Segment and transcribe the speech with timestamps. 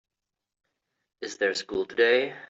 [1.21, 2.33] Is there school today?